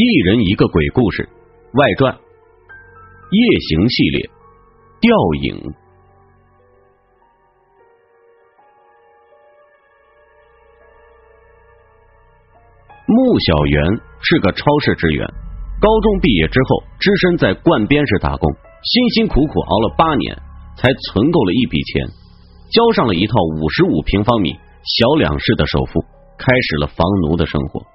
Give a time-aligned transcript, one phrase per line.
[0.00, 1.28] 一人一个鬼故事
[1.74, 4.30] 外传夜行系列
[4.98, 5.74] 吊影。
[13.06, 15.28] 穆小元是个超市职员，
[15.82, 18.50] 高中毕业之后，只身在灌边市打工，
[18.82, 20.34] 辛辛苦苦熬了八年，
[20.78, 22.06] 才存够了一笔钱，
[22.72, 26.00] 交上了一套五十五平方米小两室的首付，
[26.38, 27.89] 开始了房奴的生活。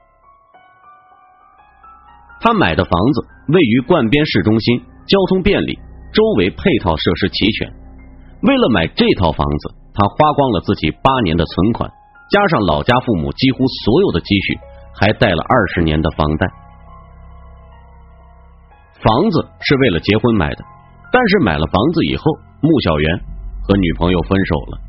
[2.46, 4.78] 他买的房子位于灌边市中心，
[5.08, 5.74] 交通便利，
[6.14, 7.74] 周围配套设施齐全。
[8.44, 11.90] 为了买这套房子，他花光了自己八年的存款，
[12.30, 14.60] 加上老家父母几乎所有的积蓄，
[14.94, 16.46] 还贷了二十年的房贷。
[19.02, 20.64] 房子是为了结婚买的，
[21.12, 22.32] 但是买了房子以后，
[22.62, 23.20] 穆小元
[23.64, 24.85] 和女朋友分手了。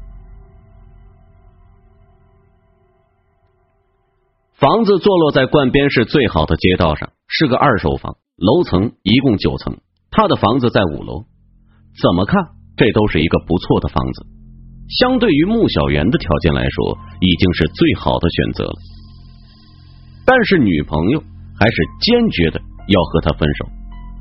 [4.59, 9.77] 房子坐落在灌边市最好的街道上，是个二手房，楼层一共九层，
[10.11, 11.25] 他的房子在五楼。
[12.01, 12.43] 怎么看，
[12.75, 14.27] 这都是一个不错的房子。
[14.99, 18.75] 相对于穆小媛的条件来说，已经是最好的选择了。
[20.25, 21.21] 但是女朋友
[21.61, 22.59] 还是坚决的
[22.89, 23.67] 要和他分手，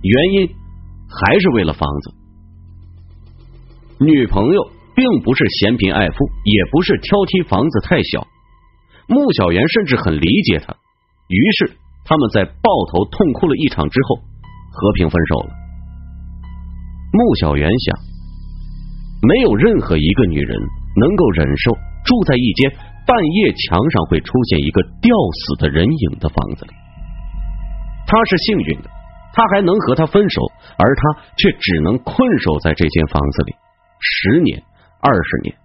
[0.01, 0.49] 原因
[1.07, 2.13] 还是为了房子。
[4.03, 8.27] 女朋友并不是嫌贫爱富，也不是挑剔房子太小。
[9.07, 10.73] 穆小媛甚至很理解他，
[11.27, 14.17] 于是他们在抱头痛哭了一场之后，
[14.71, 15.49] 和平分手了。
[17.13, 17.99] 穆小媛想，
[19.21, 20.57] 没有任何一个女人
[20.95, 21.71] 能够忍受
[22.03, 22.71] 住在一间
[23.05, 26.71] 半夜墙上会出现一个吊死的人影的房子里。
[28.07, 28.89] 他是幸运的，
[29.33, 30.41] 他还能和他分手，
[30.77, 33.55] 而他却只能困守在这间房子里
[33.99, 34.61] 十年、
[34.99, 35.55] 二十年，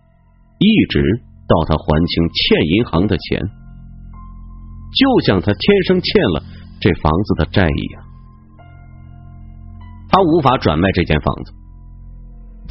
[0.59, 1.23] 一直。
[1.51, 2.39] 到他还清欠
[2.79, 3.43] 银行的钱，
[4.95, 6.43] 就像他天生欠了
[6.81, 8.03] 这房子的债一样。
[10.09, 11.53] 他无法转卖这间房子。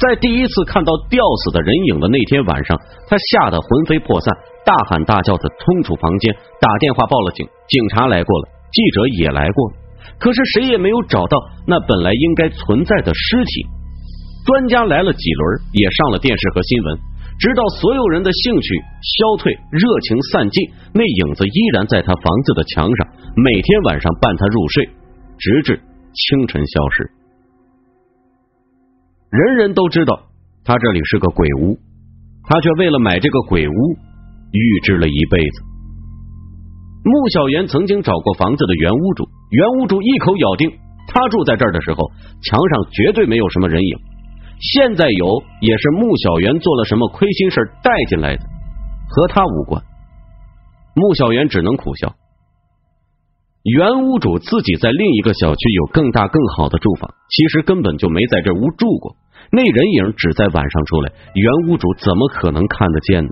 [0.00, 7.46] 在第一次看到吊死的人影的那天晚上，他吓得魂飞魄散，大喊大叫的冲出房间，打电话报了警。
[7.68, 9.76] 警察来过了，记者也来过了，
[10.18, 11.36] 可是谁也没有找到
[11.66, 13.66] 那本来应该存在的尸体。
[14.46, 16.98] 专家来了几轮，也上了电视和新闻。
[17.40, 18.68] 直到所有人的兴趣
[19.00, 24.84] 消退，热情散尽，那影子依然在他房子的墙上，每天晚上伴他入睡，
[25.38, 25.80] 直至
[26.12, 27.10] 清晨消失。
[29.30, 30.20] 人人都知道
[30.64, 31.78] 他这里是个鬼屋，
[32.44, 33.72] 他却为了买这个鬼屋
[34.52, 35.62] 预支了一辈子。
[37.02, 40.70] 穆小元曾经找过房子的原屋主，原屋主一口咬定，
[41.08, 42.04] 他住在这儿的时候，
[42.42, 43.98] 墙上绝对没有什么人影。
[44.60, 48.44] 现在有也是穆小媛做了什么亏心事带进来的，
[49.08, 49.82] 和他无关。
[50.94, 52.14] 穆小媛只能苦笑。
[53.62, 59.16] 原屋主自己在另一个小区有更大更好的住房，其实根本就没在这屋住过。
[59.52, 63.30] 那人影只在晚上出来，原屋主怎么可能看得见呢？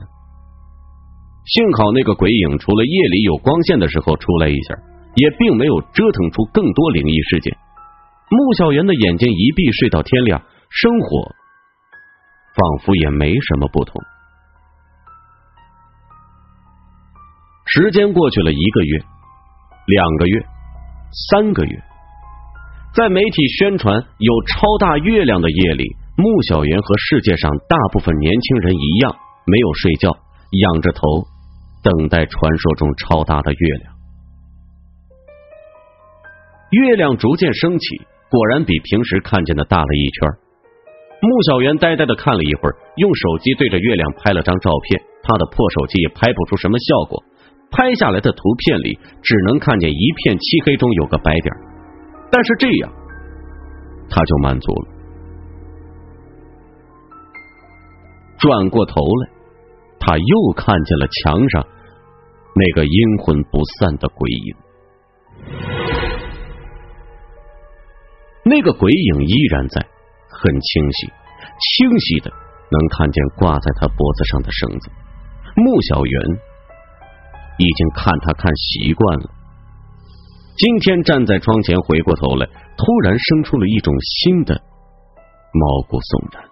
[1.44, 4.74] 幸好那个鬼影除了夜里有光线的时候出来一下，
[5.14, 7.56] 也并没有折腾出更多灵异事件。
[8.30, 10.42] 穆小媛的眼睛一闭，睡到天亮。
[10.70, 11.34] 生活
[12.54, 14.00] 仿佛也没什么不同。
[17.66, 18.98] 时间过去了一个月、
[19.86, 20.40] 两个月、
[21.30, 21.82] 三个月，
[22.94, 25.84] 在媒体宣传有超大月亮的夜里，
[26.16, 29.14] 穆小元和世界上大部分年轻人一样，
[29.46, 31.00] 没有睡觉，仰着头
[31.82, 33.94] 等待传说中超大的月亮。
[36.70, 40.47] 月亮逐渐升起，果然比平时看见的大了一圈。
[41.20, 45.02] 穆小媛呆呆的看了一会儿，用手机对着月亮拍了张照片。
[45.22, 47.22] 他的破手机也拍不出什么效果，
[47.70, 51.54] 拍下来的图片里只能看见一片漆黑中有个白点。
[52.30, 52.92] 但是这样，
[54.08, 54.88] 他就满足了。
[58.38, 59.28] 转过头来，
[59.98, 61.66] 他又看见了墙上
[62.54, 64.56] 那个阴魂不散的鬼影。
[68.44, 69.86] 那个鬼影依然在。
[70.30, 71.06] 很清晰，
[71.58, 74.90] 清晰的能看见挂在他脖子上的绳子。
[75.56, 76.22] 穆小元
[77.58, 79.30] 已经看他看习惯了，
[80.56, 82.46] 今天站在窗前，回过头来，
[82.76, 84.54] 突然生出了一种新的
[85.52, 86.44] 毛骨悚然。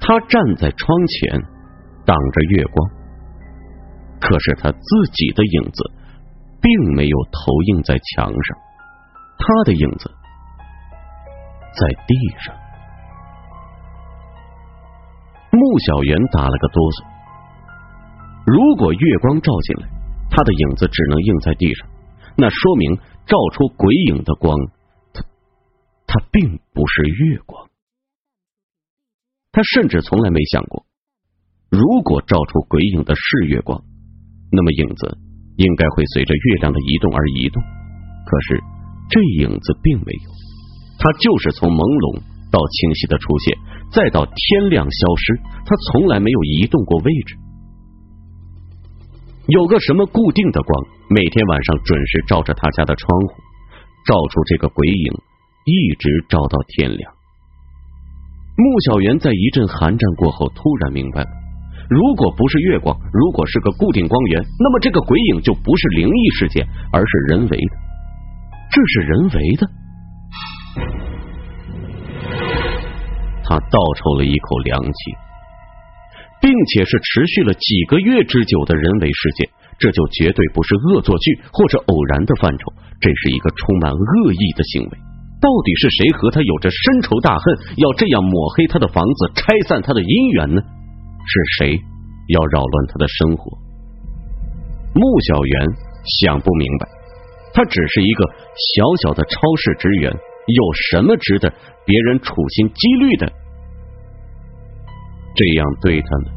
[0.00, 1.42] 他站在窗前，
[2.04, 2.90] 挡着月光，
[4.20, 5.90] 可是他自己的影子
[6.60, 7.40] 并没有投
[7.74, 8.58] 影在墙上，
[9.38, 10.10] 他的影子。
[11.74, 12.14] 在地
[12.44, 12.54] 上，
[15.50, 17.04] 穆小媛打了个哆嗦。
[18.44, 19.88] 如果月光照进来，
[20.30, 21.88] 他的影子只能映在地上，
[22.36, 22.96] 那说明
[23.26, 24.56] 照出鬼影的光，
[25.12, 25.22] 它
[26.06, 27.68] 它并不是月光。
[29.50, 30.84] 他甚至从来没想过，
[31.70, 33.82] 如果照出鬼影的是月光，
[34.50, 35.18] 那么影子
[35.56, 37.62] 应该会随着月亮的移动而移动。
[37.62, 38.62] 可是
[39.10, 40.30] 这影子并没有，
[41.02, 42.22] 它就是从朦胧
[42.54, 43.58] 到清晰的出现，
[43.90, 45.34] 再到天亮消失，
[45.66, 47.34] 它从来没有移动过位置。
[49.50, 50.70] 有个什么固定的光，
[51.10, 53.34] 每天晚上准时照着他家的窗户，
[54.06, 55.10] 照出这个鬼影，
[55.66, 57.02] 一直照到天亮。
[58.54, 61.30] 穆小媛在一阵寒战过后，突然明白了：
[61.90, 67.74] 如果不是月光，如果是个固定光源，那么这个鬼影就不是灵异事件，而是人为的。
[68.70, 69.66] 这是人为的。
[73.52, 74.98] 他倒抽了一口凉气，
[76.40, 79.46] 并且是持续了几个月之久的人为事件，
[79.76, 84.90] 这就绝对不是恶作剧或者偶然的范畴，这是一个充满恶意的行为。
[85.36, 90.62] 到底是谁和他有着深仇大恨，要这样抹黑他的房子，拆散他的姻缘呢？
[91.28, 91.76] 是谁
[92.32, 93.52] 要扰乱他的生活？
[94.94, 95.68] 穆小元
[96.24, 96.88] 想不明白，
[97.52, 98.24] 他只是一个
[98.56, 100.08] 小小的超市职员，
[100.46, 101.52] 有什么值得
[101.86, 103.32] 别人处心积虑的
[105.34, 106.30] 这样对他呢？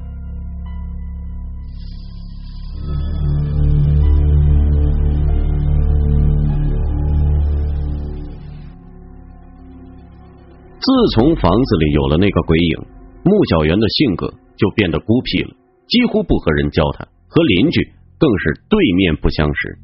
[10.80, 12.78] 自从房子里有了那个鬼影，
[13.24, 15.50] 穆小媛的性格就变得孤僻了，
[15.88, 19.80] 几乎不和人交谈，和邻居更是对面不相识。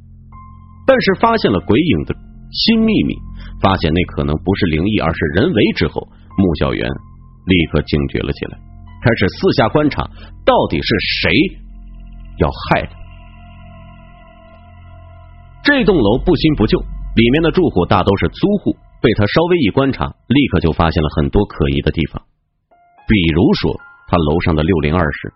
[0.86, 2.16] 但是发现了鬼影的
[2.52, 3.16] 新秘密，
[3.62, 6.90] 发现那可能不是灵异，而是人为之后，穆小元
[7.46, 8.58] 立刻警觉了起来，
[9.04, 10.04] 开始四下观察，
[10.46, 11.32] 到底是谁
[12.40, 12.94] 要害他。
[15.64, 16.80] 这栋楼不新不旧，
[17.16, 18.76] 里面的住户大都是租户。
[19.02, 22.22] 被他稍微一观察，立刻就发现了很多可疑的地方。
[23.08, 23.74] 比如说，
[24.08, 25.34] 他楼上的六零二室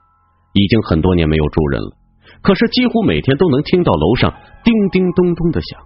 [0.53, 1.97] 已经很多年没有住人了，
[2.43, 4.31] 可是几乎每天都能听到楼上
[4.63, 5.81] 叮叮咚咚的响。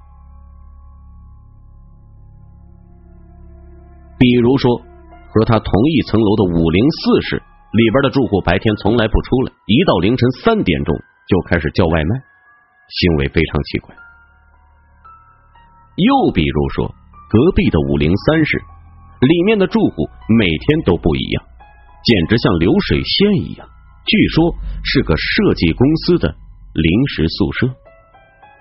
[4.19, 4.77] 比如说，
[5.33, 10.93] 和他同一层楼的五零四室里边的住户白天从来不出来，一到凌晨三点钟
[11.27, 12.15] 就开始叫外卖，
[12.89, 13.95] 行为非常奇怪。
[15.95, 16.93] 又比如说。
[17.31, 18.57] 隔壁的五零三室
[19.21, 21.43] 里面的住户每天都不一样，
[22.03, 23.69] 简直像流水线一样。
[24.03, 24.51] 据说
[24.83, 26.33] 是个设计公司的
[26.73, 27.67] 临时宿舍。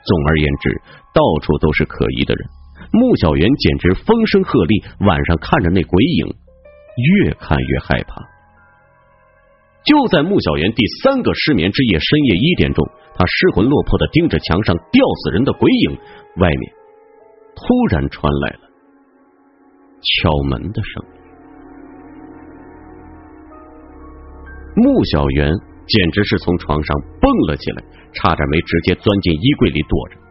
[0.05, 0.82] 总而言之，
[1.14, 2.46] 到处都是可疑的人。
[2.93, 6.35] 穆小媛简直风声鹤唳，晚上看着那鬼影，
[7.25, 8.23] 越看越害怕。
[9.85, 12.85] 就在穆小媛第三个失眠之夜，深夜一点钟，
[13.15, 15.99] 他失魂落魄的盯着墙上吊死人的鬼影，
[16.37, 16.73] 外面。
[17.57, 18.61] 突然传来了
[20.01, 21.11] 敲门的声音，
[24.77, 25.51] 穆小媛
[25.87, 27.83] 简直是从床上蹦了起来，
[28.13, 30.28] 差点没直接钻进衣柜里躲着。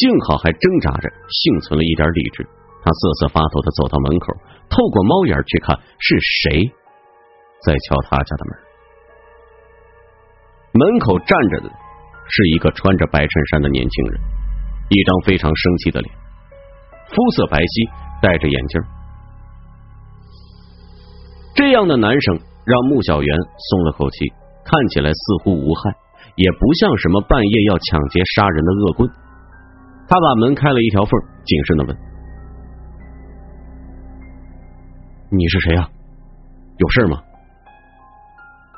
[0.00, 2.42] 幸好还挣扎着幸存了一点理智，
[2.82, 4.34] 他瑟瑟发抖的走到门口，
[4.68, 6.66] 透过猫眼去看是谁
[7.64, 8.58] 在敲他家的门。
[10.72, 11.70] 门口站着的
[12.28, 14.20] 是一个穿着白衬衫的年轻人，
[14.90, 16.12] 一张非常生气的脸。
[17.06, 18.82] 肤色白皙，戴着眼镜，
[21.54, 23.30] 这样的男生让穆小元
[23.70, 24.26] 松了口气，
[24.64, 25.94] 看起来似乎无害，
[26.34, 29.08] 也不像什么半夜要抢劫杀人的恶棍。
[30.06, 31.96] 他把门开了一条缝，谨慎的问
[35.30, 35.88] ：“你是谁呀？
[36.76, 37.22] 有事吗？”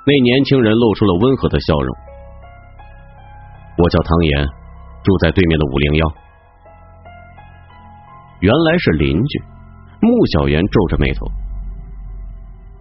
[0.07, 1.97] 那年轻人露出了温和的笑容
[3.79, 4.47] ：“我叫唐岩，
[5.03, 6.15] 住在对面的五零幺。”
[8.41, 9.43] 原来是邻居，
[10.01, 11.27] 穆小岩皱着眉头。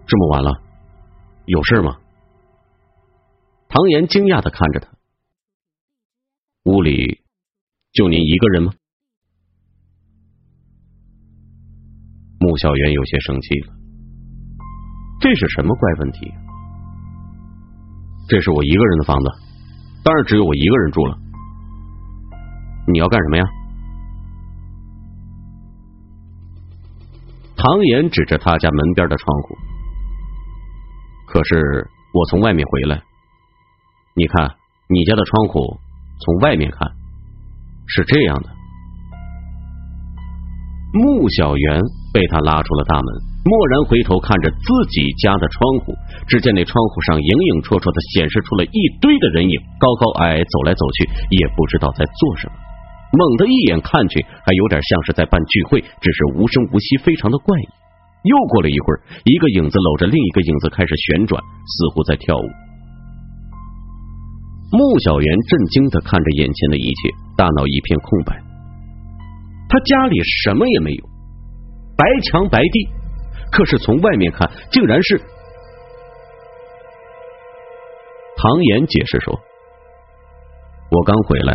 [0.06, 0.62] 这么晚了，
[1.46, 1.96] 有事吗？
[3.68, 4.88] 唐岩惊讶的看着他。
[6.64, 7.22] 屋里
[7.96, 8.72] 就您一个人吗？
[12.38, 13.72] 穆小媛有些生气了。
[15.18, 16.30] 这是什么怪问题？
[18.28, 19.30] 这是我一个人的房子，
[20.04, 21.16] 当然只有我一个人住了。
[22.92, 23.44] 你要干什么呀？
[27.56, 29.56] 唐岩指着他家门边的窗户，
[31.26, 33.02] 可是我从外面回来，
[34.14, 34.54] 你看
[34.90, 35.80] 你家的窗户
[36.20, 36.92] 从外面看
[37.86, 38.48] 是这样的。
[40.94, 43.08] 穆小媛被他拉出了大门，
[43.44, 45.92] 蓦然回头看着自己家的窗户，
[46.26, 51.04] 只见那窗户上影影绰绰的显示出了一堆的人影，高高矮矮走来走去，
[51.36, 52.54] 也不知道在做什么。
[53.12, 57.68] 猛地一眼看去，还有点像是在办聚会，只是无声无息，非常的怪异。
[58.24, 62.48] 又过了一会儿，一个影子搂着另一个影子开始旋转，似乎在跳舞。
[64.72, 68.42] 穆小媛震惊的看着眼前的一切，大脑一片空白。
[69.68, 71.04] 他家里什么也没有，
[71.96, 72.88] 白墙白地。
[73.50, 75.18] 可是从外面看，竟然是
[78.36, 79.32] 唐岩解释说
[80.90, 81.54] ：“我刚回来，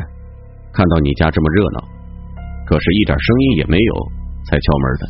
[0.74, 1.84] 看到你家这么热闹，
[2.65, 3.94] 可是一点声音也没有，
[4.46, 5.08] 才敲门的。”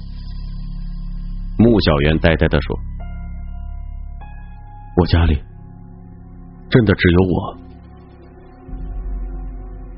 [1.64, 2.80] 穆小媛呆呆的说
[4.98, 5.36] ：“我家里
[6.70, 7.58] 真的只有我。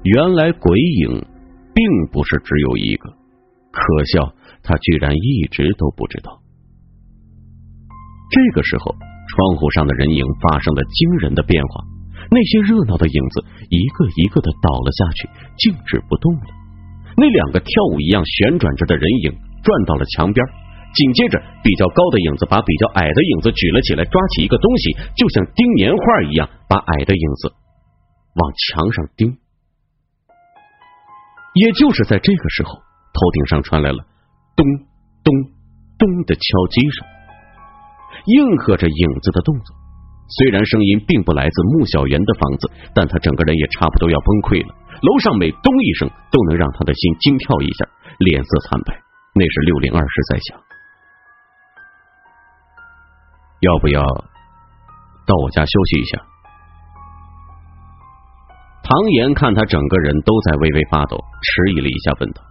[0.03, 1.25] 原来鬼影
[1.73, 3.09] 并不是只有一个，
[3.71, 6.41] 可笑他居然一直都不知道。”
[8.29, 11.85] 这个时候，窗户上的人影发生了惊人的变化，
[12.29, 16.47] 那些热闹的影子一个一个的倒了下去，静止不动了。
[17.15, 19.31] 那两个跳舞一样旋转着的人影
[19.63, 20.43] 转到了墙边，
[20.95, 27.53] 紧接着，比较高的影子把比较矮的影子举了起来，抓起一个东西，就像钉年画一样，把矮的影子
[28.33, 29.37] 往墙上钉。
[31.53, 34.03] 也就是在这个时候，头顶上传来了
[34.55, 34.65] 咚
[35.23, 35.33] 咚
[35.97, 37.07] 咚的敲击声。
[38.25, 39.75] 应和着影子的动作，
[40.29, 44.73] 虽然声音并不来自穆小媛的房子，但他整个人也差不多要崩溃了。
[45.01, 47.85] 楼上每咚一声，都能让他的心惊跳一下，
[48.19, 48.95] 脸色惨白。
[49.35, 50.61] 那是六零二师在响，
[53.61, 54.01] 要不要
[55.25, 56.32] 到我家休息一下？
[58.93, 62.43] 唐岩看他整个人都在微微发抖，迟疑了一下，问道。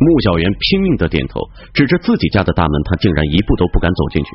[0.00, 4.30] 穆小媛拼命的点头，指着自己家的大门，他竟然一步都不敢走进去。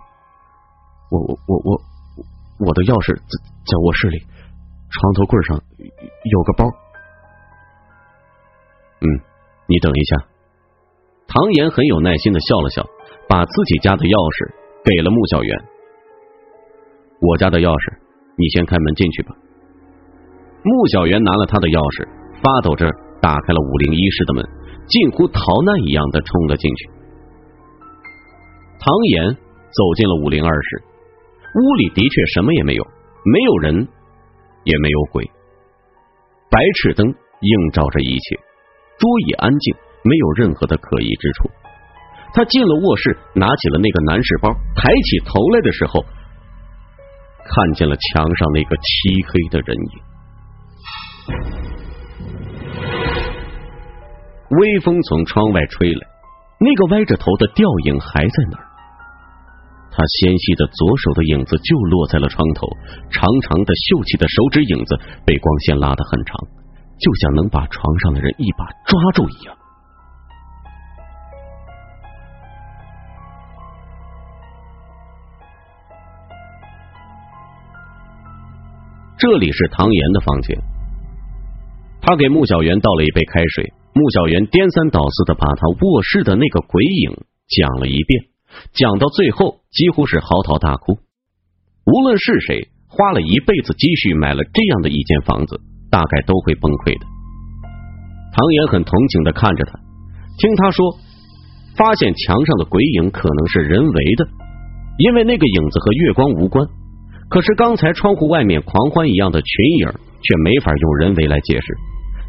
[1.09, 3.33] 我我我我我的钥匙在
[3.65, 4.19] 在卧室里，
[4.93, 6.69] 床头柜上有个包。
[9.01, 9.07] 嗯，
[9.65, 10.27] 你等一下。
[11.25, 12.85] 唐岩很有耐心的笑了笑，
[13.27, 14.53] 把自己家的钥匙
[14.85, 15.49] 给了穆小媛。
[17.21, 17.97] 我家的钥匙，
[18.37, 19.33] 你先开门进去吧。
[20.65, 22.09] 穆小媛拿了他的钥匙，
[22.41, 22.89] 发抖着
[23.21, 24.41] 打开了五零一室的门。
[24.85, 26.89] 近乎逃难一样的冲了进去。
[28.77, 30.83] 唐岩走进了五零二室，
[31.57, 32.85] 屋里的确什么也没有，
[33.25, 33.87] 没有人，
[34.63, 35.25] 也没有鬼。
[36.53, 38.37] 白炽灯映照着一切，
[39.01, 39.73] 桌椅安静，
[40.05, 41.49] 没有任何的可疑之处。
[42.33, 46.05] 他进了卧室，拿起了那个男士包，抬起头来的时候，
[47.41, 50.04] 看见了墙上那个漆黑的人影。
[54.49, 56.07] 微风从窗外吹来，
[56.59, 58.65] 那个歪着头的吊影还在那儿。
[59.91, 62.67] 他纤细的左手的影子就落在了窗头，
[63.09, 66.37] 长长的秀气的手指影子被光线拉得很长，
[66.99, 69.55] 就像能把床上的人一把抓住一样。
[79.17, 80.57] 这里是唐岩的房间，
[82.05, 83.73] 他给穆小媛倒了一杯开水。
[83.95, 88.25] 穆小媛颠三倒四的把他卧室的那个鬼影讲了一遍，
[88.73, 90.99] 讲到最后几乎是嚎啕大哭。
[91.85, 95.59] 无论是谁花了一辈子积蓄买了这样的一间房子，
[95.89, 97.07] 大概都会崩溃的。
[98.35, 99.79] 唐岩很同情的看着他，
[100.37, 100.99] 听他说，
[101.75, 104.27] 发现墙上的鬼影可能是人为的，
[104.99, 106.67] 因为那个影子和月光无关。
[107.29, 109.87] 可是刚才窗户外面狂欢一样的群影，
[110.21, 111.65] 却没法用人为来解释。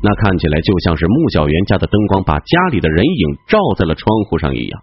[0.03, 4.81] 那看起来就像是穆小媛家的灯光把家里的人影照在了窗户上一样，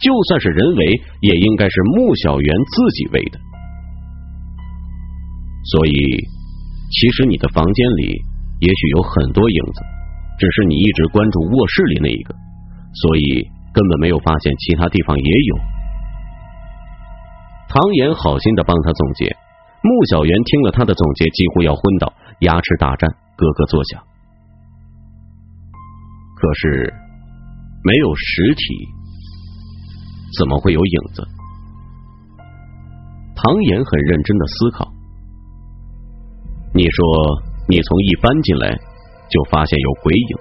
[0.00, 0.84] 就算是人为，
[1.20, 3.38] 也应该是穆小媛自己为的。
[5.64, 5.92] 所以，
[6.90, 8.16] 其实你的房间里
[8.60, 9.80] 也许有很多影子，
[10.38, 12.34] 只是你一直关注卧室里那一个，
[12.94, 15.56] 所以根本没有发现其他地方也有。
[17.68, 19.36] 唐岩好心的帮他总结，
[19.82, 24.02] 穆小媛听了他的总结，几乎要昏倒，牙齿打颤，咯咯作响。
[26.38, 26.94] 可是
[27.82, 28.62] 没有实体，
[30.38, 31.26] 怎么会有影子？
[33.34, 34.86] 唐岩很认真的思考。
[36.74, 36.98] 你说
[37.68, 38.70] 你从一搬进来
[39.28, 40.36] 就发现有鬼影，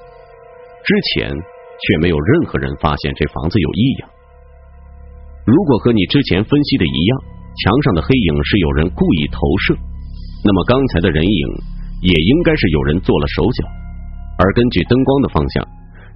[0.85, 4.09] 之前却没有任何人发现这房子有异样。
[5.47, 7.19] 如果和你之前分析的一样，
[7.57, 9.73] 墙上的黑影是有人故意投射，
[10.45, 11.47] 那么刚才的人影
[12.01, 13.65] 也应该是有人做了手脚，
[14.37, 15.65] 而根据灯光的方向。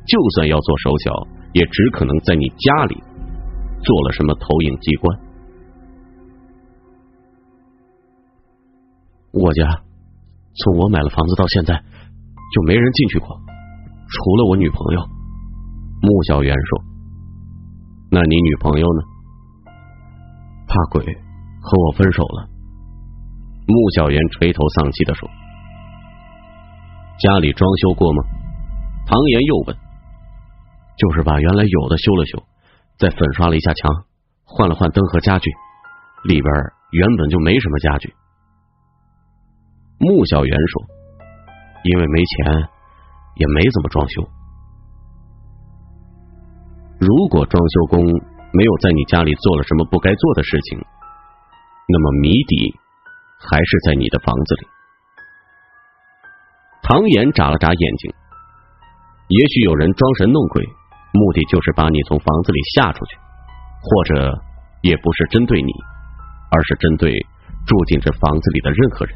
[0.06, 2.96] 就算要做手脚，也只可能在你家里，
[3.84, 5.20] 做了什么投影机关。
[9.32, 9.82] 我家
[10.54, 13.28] 从我买了房子到现在就没人进去过，
[14.08, 15.02] 除了我女朋友。
[16.02, 16.84] 穆小元说
[18.10, 19.04] ：“那你女朋友呢？
[20.68, 21.06] 怕鬼，
[21.62, 22.50] 和我分手了。”
[23.68, 25.30] 穆小元垂头丧气的说
[27.22, 28.24] ：“家里装修过吗？”
[29.06, 29.78] 唐岩又问
[31.02, 32.44] ：“就是把原来有的修了修，
[33.00, 34.06] 再粉刷了一下墙，
[34.46, 35.50] 换了换灯和家具，
[36.26, 36.54] 里边
[36.92, 38.14] 原本就没什么家具。”
[39.98, 40.84] 穆小元说
[41.90, 42.70] ：“因为没钱，
[43.34, 44.30] 也没怎么装修。
[47.00, 48.06] 如果装修工
[48.54, 50.78] 没有在你家里做了什么不该做的事情，
[51.88, 52.78] 那么谜底
[53.40, 54.68] 还是在你的房子里。”
[56.84, 58.14] 唐岩眨了眨眼睛，
[59.30, 60.64] 也许有人装神弄鬼，
[61.14, 63.18] 目的就是把你从房子里吓出去，
[63.82, 64.42] 或者
[64.82, 65.72] 也不是针对你，
[66.52, 67.12] 而是针对
[67.66, 69.16] 住进这房子里的任何人。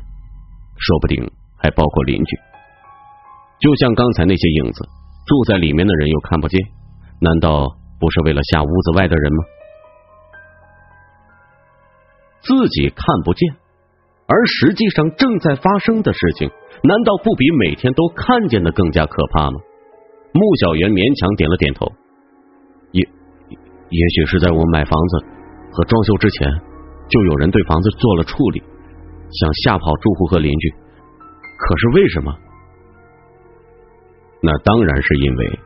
[0.77, 2.37] 说不定还包括邻居，
[3.59, 4.83] 就像刚才那些影子，
[5.25, 6.59] 住在里面的人又看不见，
[7.21, 7.65] 难道
[7.97, 9.43] 不是为了吓屋子外的人吗？
[12.41, 13.55] 自己看不见，
[14.27, 16.51] 而实际上正在发生的事情，
[16.83, 19.57] 难道不比每天都看见的更加可怕吗？
[20.35, 21.87] 穆小媛勉强点了点头，
[22.91, 22.99] 也
[23.87, 25.11] 也许是在我买房子
[25.71, 26.43] 和装修之前，
[27.07, 28.59] 就有人对房子做了处理。
[29.31, 32.35] 想吓跑住户和邻居，可是为什么？
[34.43, 35.59] 那当然是因为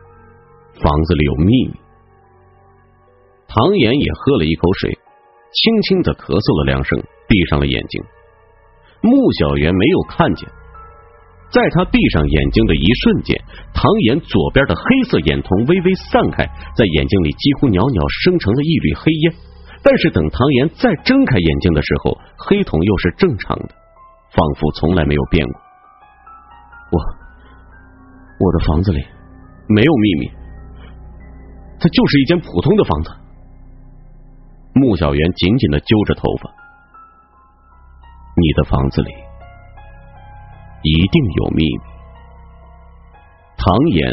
[0.77, 1.73] 房子里有秘密。
[3.47, 8.03] 唐岩也喝了一口水，轻轻的咳嗽了两声，闭上了眼睛。
[9.01, 10.47] 穆小媛没有看见，
[11.51, 13.35] 在他闭上眼睛的一瞬间，
[13.73, 19.33] 唐岩左边的黑色眼瞳微微散开，在眼睛里几乎袅袅生成了一缕黑烟。
[19.81, 23.69] 但是等唐岩再睁开眼睛的时候，黑瞳又是正常的，
[24.31, 25.61] 仿佛从来没有变过。
[26.91, 26.99] 我
[28.45, 29.03] 我的房子里
[29.67, 30.31] 没有秘密，
[31.79, 33.11] 它就是一间普通的房子。
[34.73, 36.51] 穆小媛紧紧的揪着头发，
[38.35, 39.11] 你的房子里
[40.83, 41.81] 一定有秘密。
[43.57, 44.11] 唐岩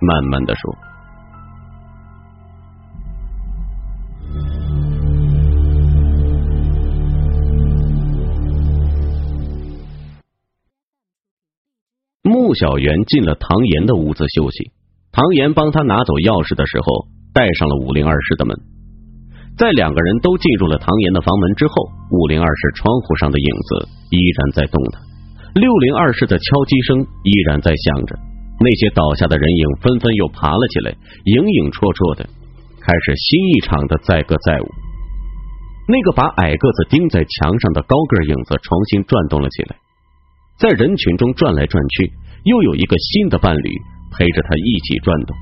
[0.00, 0.74] 慢慢的说。
[12.26, 14.72] 穆小媛进了唐岩的屋子休息，
[15.12, 18.56] 唐岩帮他拿走钥匙的时候，带上了五零二室的门。
[19.58, 21.74] 在两个人都进入了唐岩的房门之后，
[22.10, 25.02] 五零二室窗户上的影子依然在动弹，
[25.54, 28.18] 六零二室的敲击声依然在响着。
[28.58, 32.26] 那些倒下的人影纷纷又爬了起来，影影绰绰的，
[32.82, 34.66] 开始新一场的载歌载舞。
[35.86, 39.76] 那个把矮个子钉在墙上的高个影子重新转动了起来。
[40.58, 42.10] 在人群中转来转去，
[42.46, 43.68] 又有一个新的伴侣
[44.10, 45.36] 陪着他一起转动，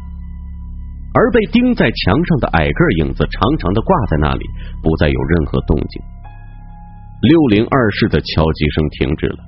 [1.14, 4.44] 而被钉在墙上的矮个影子长长的挂在那里，
[4.82, 6.02] 不再有任何动静。
[7.22, 9.38] 六零二室的敲击声停止了，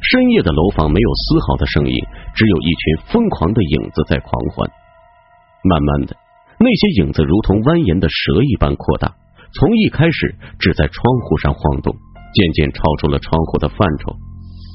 [0.00, 1.94] 深夜的楼房没有丝毫的声音，
[2.34, 4.70] 只有一群疯狂的影子在狂欢。
[5.64, 6.16] 慢慢的，
[6.58, 9.10] 那些影子如同蜿蜒的蛇一般扩大，
[9.52, 11.90] 从一开始只在窗户上晃动，
[12.30, 14.14] 渐渐超出了窗户的范畴。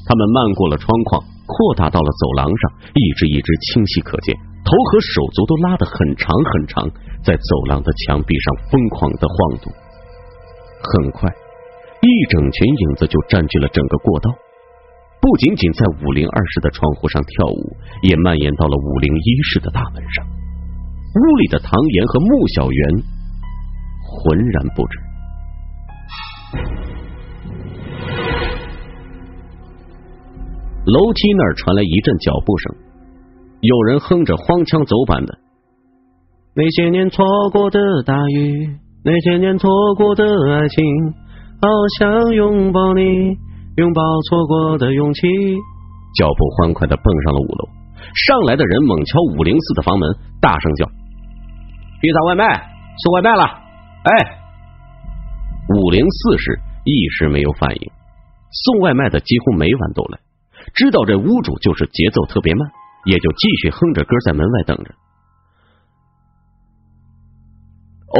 [0.03, 4.36] 他们漫过了窗框，扩大到了走廊上，一只一只清晰可见，
[4.67, 6.83] 头和手足都拉得很长很长，
[7.23, 9.71] 在走廊的墙壁上疯狂的晃动。
[10.83, 11.31] 很快，
[12.03, 14.36] 一整群影子就占据了整个过道，
[15.23, 20.25] 不仅仅在五零二室的窗户上跳舞，也蔓延到了五零一室的大门上。
[20.27, 22.89] 屋里的唐岩和穆小媛
[24.03, 24.99] 浑然不知。
[30.86, 32.75] 楼梯那儿传来一阵脚步声，
[33.62, 35.38] 有人哼着荒腔走板的
[36.53, 40.83] ：“那些年错过的大雨，那些年错过的爱情，
[41.62, 43.01] 好想拥抱你，
[43.77, 45.21] 拥抱错过的勇气。”
[46.13, 47.69] 脚步欢快的蹦上了五楼，
[48.13, 50.86] 上来的人猛敲五零四的房门，大声叫
[51.99, 52.45] ：“披萨外卖，
[53.01, 53.43] 送外卖了！”
[54.05, 54.13] 哎，
[55.75, 57.91] 五零四室一时没有反应，
[58.51, 60.19] 送外卖的几乎每晚都来。
[60.75, 62.69] 知道这屋主就是节奏特别慢，
[63.05, 64.93] 也就继续哼着歌在门外等着。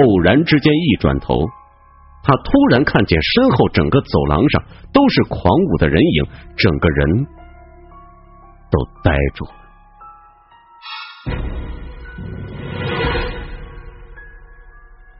[0.02, 1.46] 偶然之间一转头，
[2.24, 7.28] 他突然看见身后整个走廊上都是狂舞的人影，整个人
[8.72, 9.52] 都呆住了。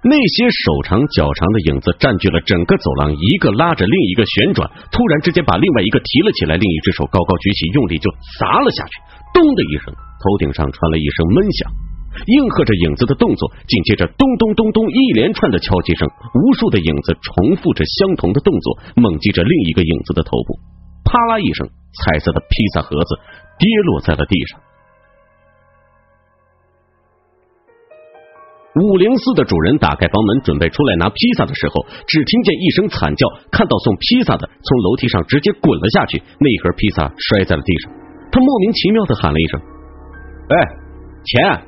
[0.06, 9.00] 那些手长脚长的影子占据了整个走廊，一个拉着另一个旋转，突然之间把另外一个提了起来，另一只手高高举起，用力就砸了下去。
[9.34, 11.72] 咚的一声，头顶上传来一声闷响，
[12.26, 20.60] 应和着影子的动作，紧接着咚咚咚咚一连串的敲击声，无数的影子重复着相同的动作，猛击着另一个影子的头部。
[21.04, 23.16] 啪啦一声，彩色的披萨盒子
[23.60, 24.60] 跌落在了地上。
[28.76, 37.92] 五零四的主人打开房门，准备出来拿披萨的时候，只听见一声惨叫，看到送披萨的从楼梯上直接滚了下去，那一盒披萨摔在了地上。
[38.32, 39.62] 他莫名其妙的喊了一声
[40.50, 40.56] ：“哎，
[41.24, 41.68] 钱！”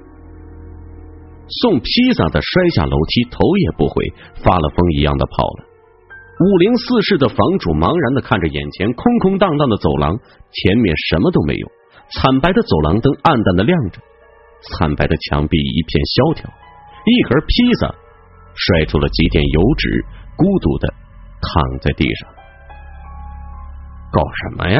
[1.48, 5.66] 送披萨的摔下楼梯，头也不回，发了疯一样的跑了。
[6.36, 10.18] 五零四室的房主茫然的看着眼前空空荡荡的走廊，
[10.52, 11.68] 前面什么都没有，
[12.12, 14.02] 惨白的走廊灯暗淡的亮着，
[14.76, 16.50] 惨白的墙壁一片萧条。
[17.06, 17.94] 一盒披萨
[18.56, 20.04] 摔出了几点油脂，
[20.36, 20.94] 孤独的
[21.40, 22.28] 躺在地上。
[24.12, 24.80] 搞什么呀？